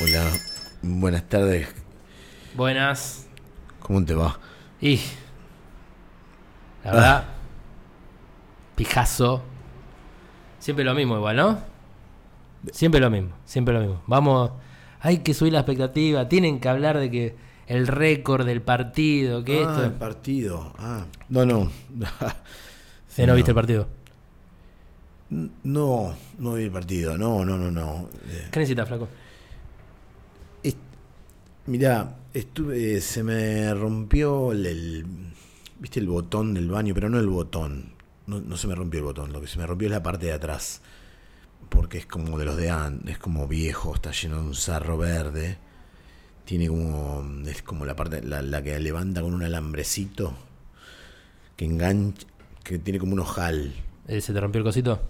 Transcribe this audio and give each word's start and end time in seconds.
Hola, 0.00 0.30
buenas 0.80 1.28
tardes. 1.28 1.66
Buenas. 2.54 3.26
¿Cómo 3.80 4.04
te 4.04 4.14
va? 4.14 4.38
Y. 4.80 5.00
La 6.84 6.92
verdad. 6.92 7.24
Pijazo. 8.76 9.42
Siempre 10.60 10.84
lo 10.84 10.94
mismo, 10.94 11.16
igual, 11.16 11.34
¿no? 11.34 11.58
Siempre 12.70 13.00
lo 13.00 13.10
mismo, 13.10 13.30
siempre 13.44 13.74
lo 13.74 13.80
mismo. 13.80 14.02
Vamos. 14.06 14.52
Hay 15.00 15.18
que 15.18 15.34
subir 15.34 15.52
la 15.52 15.60
expectativa. 15.60 16.28
Tienen 16.28 16.60
que 16.60 16.68
hablar 16.68 16.98
de 16.98 17.10
que 17.10 17.36
el 17.66 17.88
récord 17.88 18.46
del 18.46 18.62
partido, 18.62 19.42
que 19.42 19.64
ah, 19.64 19.74
el 19.78 19.84
esto. 19.86 19.98
partido. 19.98 20.74
Ah, 20.78 21.06
no, 21.28 21.44
no. 21.44 21.72
Eh, 23.16 23.26
¿No 23.26 23.34
viste 23.34 23.50
el 23.50 23.54
partido? 23.56 23.88
No, 25.30 26.14
no 26.38 26.54
vi 26.54 26.64
el 26.64 26.70
partido. 26.70 27.18
No, 27.18 27.44
no, 27.44 27.58
no, 27.58 27.72
no. 27.72 28.08
¿Qué 28.52 28.60
necesitas, 28.60 28.86
flaco? 28.86 29.08
Mirá, 31.68 32.16
estuve, 32.34 33.00
se 33.00 33.22
me 33.22 33.72
rompió 33.74 34.52
el, 34.52 34.66
el- 34.66 35.06
viste 35.78 36.00
el 36.00 36.08
botón 36.08 36.54
del 36.54 36.68
baño, 36.68 36.94
pero 36.94 37.08
no 37.08 37.18
el 37.18 37.28
botón. 37.28 37.92
No, 38.26 38.40
no 38.40 38.56
se 38.56 38.66
me 38.66 38.74
rompió 38.74 38.98
el 38.98 39.04
botón, 39.04 39.32
lo 39.32 39.40
que 39.40 39.46
se 39.46 39.58
me 39.58 39.66
rompió 39.66 39.86
es 39.88 39.92
la 39.92 40.02
parte 40.02 40.26
de 40.26 40.32
atrás. 40.32 40.82
Porque 41.68 41.98
es 41.98 42.06
como 42.06 42.38
de 42.38 42.44
los 42.44 42.56
de 42.56 42.70
antes, 42.70 43.12
es 43.12 43.18
como 43.18 43.46
viejo, 43.46 43.94
está 43.94 44.10
lleno 44.12 44.36
de 44.36 44.48
un 44.48 44.54
sarro 44.54 44.98
verde. 44.98 45.58
Tiene 46.44 46.68
como, 46.68 47.24
es 47.46 47.62
como 47.62 47.84
la 47.84 47.94
parte, 47.94 48.22
la, 48.22 48.40
la 48.42 48.62
que 48.62 48.78
levanta 48.80 49.20
con 49.20 49.34
un 49.34 49.42
alambrecito 49.42 50.32
que 51.56 51.64
engancha, 51.66 52.26
que 52.64 52.78
tiene 52.78 52.98
como 52.98 53.12
un 53.12 53.20
ojal. 53.20 53.74
Eh, 54.06 54.20
¿Se 54.20 54.32
te 54.32 54.40
rompió 54.40 54.58
el 54.60 54.64
cosito? 54.64 55.00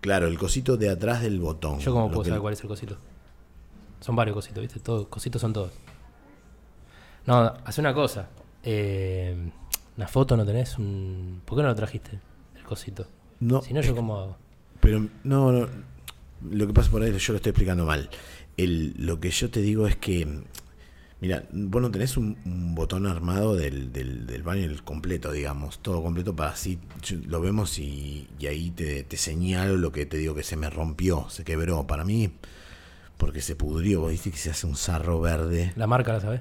Claro, 0.00 0.26
el 0.28 0.38
cosito 0.38 0.76
de 0.76 0.90
atrás 0.90 1.22
del 1.22 1.38
botón. 1.40 1.78
Yo 1.80 1.92
cómo 1.92 2.10
puedo 2.10 2.24
saber 2.24 2.40
cuál 2.40 2.54
es 2.54 2.60
el 2.62 2.68
cosito. 2.68 2.96
Son 4.00 4.16
varios 4.16 4.34
cositos, 4.34 4.62
¿viste? 4.62 4.80
Todos, 4.80 5.08
cositos 5.08 5.40
son 5.40 5.52
todos. 5.52 5.72
No, 7.26 7.54
hace 7.64 7.80
una 7.80 7.92
cosa. 7.92 8.28
Eh, 8.62 9.50
una 9.96 10.08
foto 10.08 10.36
no 10.36 10.46
tenés, 10.46 10.78
un... 10.78 11.42
¿por 11.44 11.58
qué 11.58 11.62
no 11.62 11.68
lo 11.68 11.74
trajiste? 11.74 12.18
El 12.56 12.62
cosito. 12.64 13.06
No, 13.40 13.62
Si 13.62 13.74
no, 13.74 13.80
yo 13.80 13.94
cómo 13.94 14.16
hago. 14.16 14.36
Pero 14.80 15.06
no, 15.24 15.52
no, 15.52 15.68
lo 16.50 16.66
que 16.66 16.72
pasa 16.72 16.90
por 16.90 17.02
ahí 17.02 17.16
yo 17.16 17.32
lo 17.32 17.36
estoy 17.36 17.50
explicando 17.50 17.84
mal. 17.84 18.08
El, 18.56 18.94
lo 18.96 19.20
que 19.20 19.30
yo 19.30 19.50
te 19.50 19.60
digo 19.60 19.86
es 19.86 19.96
que, 19.96 20.26
mira, 21.20 21.44
vos 21.52 21.82
no 21.82 21.90
tenés 21.90 22.16
un, 22.16 22.38
un 22.44 22.74
botón 22.74 23.06
armado 23.06 23.54
del, 23.54 23.92
del, 23.92 24.26
del 24.26 24.82
completo, 24.84 25.32
digamos, 25.32 25.80
todo 25.80 26.02
completo 26.02 26.34
para 26.34 26.50
así 26.50 26.78
lo 27.26 27.40
vemos 27.40 27.78
y, 27.78 28.28
y 28.38 28.46
ahí 28.46 28.70
te, 28.70 29.02
te 29.04 29.16
señalo 29.16 29.76
lo 29.76 29.92
que 29.92 30.06
te 30.06 30.16
digo 30.16 30.34
que 30.34 30.42
se 30.42 30.56
me 30.56 30.70
rompió, 30.70 31.28
se 31.28 31.44
quebró. 31.44 31.86
Para 31.86 32.04
mí, 32.04 32.32
porque 33.18 33.42
se 33.42 33.54
pudrió, 33.56 34.00
vos 34.00 34.10
viste 34.12 34.30
que 34.30 34.36
se 34.38 34.50
hace 34.50 34.66
un 34.66 34.76
sarro 34.76 35.20
verde. 35.20 35.72
La 35.76 35.86
marca, 35.86 36.12
¿la 36.14 36.20
sabés? 36.20 36.40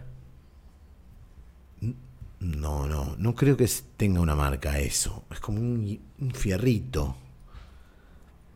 No, 2.40 2.86
no, 2.88 3.16
no 3.18 3.36
creo 3.36 3.58
que 3.58 3.68
tenga 3.98 4.22
una 4.22 4.36
marca 4.36 4.78
eso. 4.80 5.24
Es 5.32 5.40
como 5.40 5.60
un, 5.60 6.00
un 6.20 6.32
fierrito. 6.32 7.16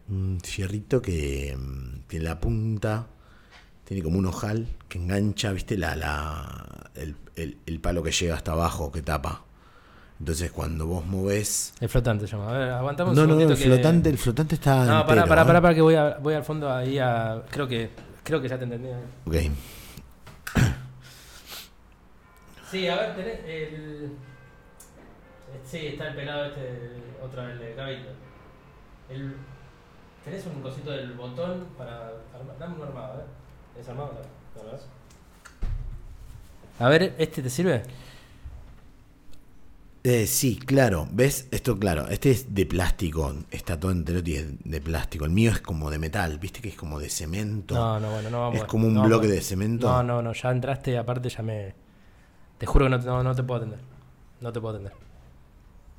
Un 0.09 0.39
fierrito 0.43 1.01
que 1.01 1.57
mm, 1.57 2.01
tiene 2.07 2.25
la 2.25 2.39
punta, 2.39 3.07
tiene 3.85 4.03
como 4.03 4.19
un 4.19 4.25
ojal 4.27 4.67
que 4.87 4.99
engancha, 4.99 5.51
viste, 5.51 5.77
la, 5.77 5.95
la, 5.95 6.91
el, 6.95 7.15
el- 7.35 7.57
el 7.65 7.79
palo 7.79 8.03
que 8.03 8.11
llega 8.11 8.35
hasta 8.35 8.51
abajo, 8.51 8.91
que 8.91 9.01
tapa. 9.01 9.45
Entonces 10.19 10.51
cuando 10.51 10.85
vos 10.85 11.03
movés... 11.07 11.73
El 11.79 11.89
flotante 11.89 12.27
se 12.27 12.35
llama. 12.37 12.49
A 12.49 12.57
ver, 12.59 12.69
aguantamos 12.69 13.15
No, 13.15 13.23
un 13.23 13.29
no, 13.29 13.35
no, 13.35 13.41
el 13.41 13.47
que- 13.47 13.55
flotante, 13.55 14.09
el 14.09 14.17
flotante 14.19 14.55
está 14.55 14.85
No, 14.85 15.05
pará, 15.07 15.25
pará, 15.25 15.41
¿eh? 15.41 15.45
pará, 15.45 15.61
pará, 15.61 15.73
que 15.75 15.81
voy, 15.81 15.95
a, 15.95 16.17
voy 16.21 16.35
al 16.35 16.43
fondo 16.43 16.71
ahí 16.71 16.99
a... 16.99 17.41
Creo 17.49 17.67
que, 17.67 17.89
creo 18.23 18.41
que 18.41 18.47
ya 18.47 18.57
te 18.57 18.63
entendí. 18.63 18.89
Ok. 19.25 19.35
Sí, 22.71 22.87
a 22.87 22.95
ver, 22.95 23.15
tenés 23.17 23.39
el... 23.45 24.11
Sí, 25.65 25.87
está 25.87 26.07
el 26.07 26.15
pelado 26.15 26.45
este, 26.45 27.03
otra 27.21 27.43
vez, 27.43 27.55
el 27.55 27.59
de 27.59 27.75
Cabito. 27.75 28.09
El... 29.09 29.35
¿Tenés 30.23 30.45
un 30.45 30.61
cosito 30.61 30.91
del 30.91 31.11
botón 31.11 31.67
para 31.77 32.11
armar? 32.33 32.57
Dame 32.57 32.75
un 32.77 32.83
armado, 32.83 33.13
a 33.13 33.17
ver. 33.17 33.25
¿Es 33.77 33.89
armado? 33.89 34.13
No, 34.55 34.61
¿No 34.61 34.67
lo 34.67 34.71
ves? 34.77 34.85
A 36.79 36.87
ver, 36.87 37.13
¿este 37.17 37.41
te 37.41 37.49
sirve? 37.49 37.83
Eh, 40.03 40.25
sí, 40.25 40.57
claro, 40.57 41.07
¿ves? 41.11 41.47
Esto, 41.51 41.77
claro, 41.77 42.07
este 42.07 42.31
es 42.31 42.55
de 42.55 42.65
plástico, 42.65 43.35
está 43.51 43.79
todo 43.79 43.91
entero 43.91 44.21
y 44.25 44.33
es 44.35 44.45
de 44.63 44.81
plástico. 44.81 45.25
El 45.25 45.31
mío 45.31 45.51
es 45.51 45.61
como 45.61 45.91
de 45.91 45.99
metal, 45.99 46.39
¿viste 46.39 46.59
que 46.59 46.69
es 46.69 46.75
como 46.75 46.99
de 46.99 47.07
cemento? 47.09 47.75
No, 47.75 47.99
no, 47.99 48.09
bueno, 48.11 48.29
no 48.31 48.39
vamos 48.41 48.57
Es 48.57 48.63
como 48.65 48.87
un 48.87 48.95
no 48.95 49.03
bloque 49.03 49.27
vamos 49.27 49.35
de 49.37 49.41
cemento. 49.41 49.87
No, 49.87 50.01
no, 50.01 50.21
no, 50.23 50.33
ya 50.33 50.49
entraste, 50.51 50.97
aparte 50.97 51.29
ya 51.29 51.43
me... 51.43 51.75
Te 52.57 52.65
juro 52.65 52.85
que 52.85 52.89
no, 52.89 52.99
te- 52.99 53.05
no, 53.05 53.21
no 53.23 53.35
te 53.35 53.43
puedo 53.43 53.59
atender. 53.59 53.79
No 54.39 54.51
te 54.51 54.59
puedo 54.59 54.73
atender. 54.75 54.93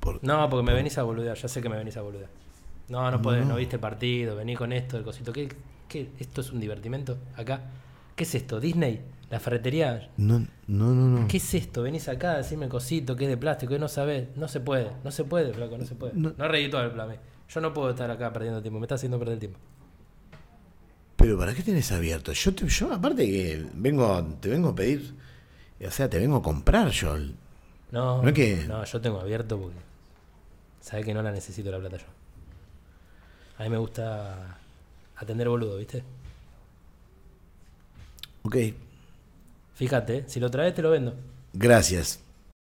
Por- 0.01 0.21
No, 0.21 0.49
porque 0.49 0.65
me 0.65 0.73
venís 0.73 0.97
a 0.97 1.03
boludear, 1.03 1.37
ya 1.37 1.47
sé 1.47 1.61
que 1.61 1.69
me 1.69 1.77
venís 1.77 1.95
a 1.95 2.01
boludear. 2.01 2.29
No, 2.89 3.09
no 3.09 3.21
podés, 3.21 3.43
No. 3.43 3.53
no 3.53 3.55
viste 3.55 3.77
el 3.77 3.81
partido, 3.81 4.35
vení 4.35 4.55
con 4.55 4.73
esto, 4.73 4.97
el 4.97 5.05
cosito. 5.05 5.31
¿Qué, 5.31 5.47
qué, 5.87 6.09
¿Esto 6.19 6.41
es 6.41 6.51
un 6.51 6.59
divertimento 6.59 7.17
acá? 7.37 7.61
¿Qué 8.17 8.25
es 8.25 8.35
esto? 8.35 8.59
¿Disney? 8.59 9.01
¿La 9.33 9.39
ferretería? 9.39 10.11
No, 10.17 10.45
no, 10.67 10.93
no, 10.93 11.19
no. 11.21 11.27
¿Qué 11.27 11.37
es 11.37 11.53
esto? 11.55 11.81
Venís 11.81 12.07
acá 12.07 12.33
a 12.33 12.37
decirme 12.37 12.69
cosito 12.69 13.15
que 13.15 13.23
es 13.23 13.31
de 13.31 13.35
plástico, 13.37 13.73
que 13.73 13.79
no 13.79 13.87
sabés. 13.87 14.27
No 14.37 14.47
se 14.47 14.59
puede, 14.59 14.91
no 15.03 15.09
se 15.09 15.23
puede, 15.23 15.51
flaco, 15.55 15.75
no 15.75 15.85
se 15.87 15.95
puede. 15.95 16.13
No. 16.13 16.35
No, 16.37 16.47
reí 16.47 16.69
todo 16.69 16.83
el 16.83 16.91
plan. 16.91 17.15
Yo 17.49 17.59
no 17.59 17.73
puedo 17.73 17.89
estar 17.89 18.11
acá 18.11 18.31
perdiendo 18.31 18.61
tiempo, 18.61 18.79
me 18.79 18.85
está 18.85 18.93
haciendo 18.93 19.17
perder 19.17 19.33
el 19.33 19.39
tiempo. 19.39 19.57
Pero 21.15 21.35
¿para 21.39 21.55
qué 21.55 21.63
tenés 21.63 21.91
abierto? 21.91 22.31
Yo, 22.31 22.53
te- 22.53 22.67
yo 22.67 22.93
aparte 22.93 23.25
que 23.25 23.65
vengo, 23.73 24.23
te 24.39 24.49
vengo 24.49 24.69
a 24.69 24.75
pedir, 24.75 25.15
o 25.83 25.89
sea, 25.89 26.07
te 26.07 26.19
vengo 26.19 26.35
a 26.35 26.43
comprar 26.43 26.89
yo. 26.91 27.17
No, 27.89 28.21
No 28.21 28.27
es 28.27 28.33
que- 28.35 28.67
no, 28.67 28.83
yo 28.85 29.01
tengo 29.01 29.19
abierto 29.19 29.59
porque 29.59 29.77
sabés 30.79 31.05
que 31.07 31.13
no 31.15 31.23
la 31.23 31.31
necesito 31.31 31.71
la 31.71 31.79
plata 31.79 31.97
yo. 31.97 32.05
A 33.57 33.63
mí 33.63 33.69
me 33.71 33.77
gusta 33.79 34.59
atender 35.15 35.49
boludo, 35.49 35.77
¿viste? 35.77 36.03
Ok, 38.43 38.57
Fíjate, 39.83 40.23
si 40.27 40.39
lo 40.39 40.49
traes 40.49 40.73
te 40.73 40.81
lo 40.81 40.91
vendo. 40.91 41.13
gracias. 41.51 42.22